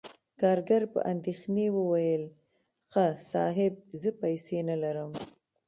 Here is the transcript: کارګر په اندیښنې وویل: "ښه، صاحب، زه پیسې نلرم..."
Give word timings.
کارګر 0.41 0.83
په 0.93 0.99
اندیښنې 1.11 1.67
وویل: 1.77 2.23
"ښه، 2.91 3.05
صاحب، 3.31 3.73
زه 4.01 4.09
پیسې 4.21 4.57
نلرم..." 4.67 5.11